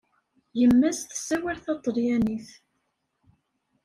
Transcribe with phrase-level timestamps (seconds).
[0.59, 2.47] Yemma-s tessawal taṭalyanit.